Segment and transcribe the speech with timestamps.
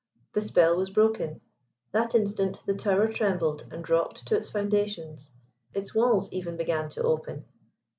[0.33, 1.41] The spell was broken.
[1.91, 5.29] That instant the tower trembled and rocked to his foundations.
[5.75, 7.45] Its walls even began to open.